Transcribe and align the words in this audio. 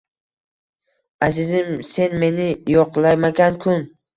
Azizim, 1.27 1.69
Sen 1.91 2.17
meni 2.25 2.51
yo’qlamagan 2.77 3.65
kun. 3.67 3.89